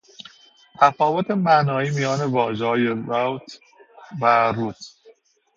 تفاوت 0.79 1.31
معنایی 1.31 1.91
میان 1.91 2.21
واژههای 2.21 2.87
"rut" 2.89 3.57
و 4.21 4.53
"rot" 4.55 4.85